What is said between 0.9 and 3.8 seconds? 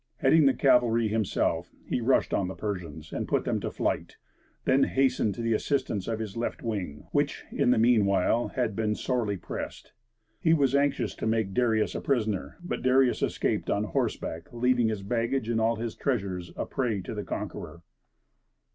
himself, he rushed on the Persians, and put them to